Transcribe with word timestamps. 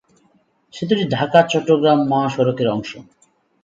সেতুটি 0.73 1.03
ঢাকা-চট্টগ্রাম 1.15 1.99
মহাসড়কের 2.09 2.67
অংশ। 2.67 2.91